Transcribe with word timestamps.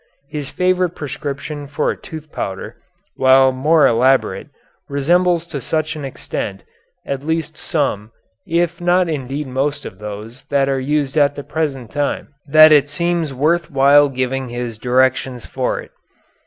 His 0.29 0.49
favorite 0.49 0.95
prescription 0.95 1.67
for 1.67 1.91
a 1.91 1.95
tooth 1.95 2.31
powder, 2.31 2.77
while 3.17 3.51
more 3.51 3.85
elaborate, 3.85 4.47
resembles 4.89 5.45
to 5.45 5.61
such 5.61 5.95
an 5.95 6.03
extent, 6.03 6.63
at 7.05 7.23
least 7.23 7.55
some, 7.55 8.11
if 8.47 8.81
not 8.81 9.07
indeed 9.07 9.45
most 9.45 9.85
of 9.85 9.99
those, 9.99 10.43
that 10.45 10.67
are 10.67 10.79
used 10.79 11.17
at 11.19 11.35
the 11.35 11.43
present 11.43 11.91
time, 11.91 12.29
that 12.47 12.71
it 12.71 12.89
seems 12.89 13.31
worth 13.31 13.69
while 13.69 14.09
giving 14.09 14.49
his 14.49 14.79
directions 14.79 15.45
for 15.45 15.79
it. 15.79 15.91